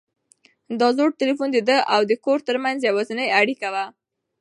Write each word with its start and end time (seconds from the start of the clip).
دا 0.79 0.87
زوړ 0.97 1.09
تلیفون 1.19 1.49
د 1.53 1.57
ده 1.69 1.77
او 1.93 2.01
د 2.09 2.13
کور 2.25 2.39
تر 2.47 2.55
منځ 2.63 2.79
یوازینۍ 2.89 3.29
اړیکه 3.39 3.67
وه. 3.73 3.85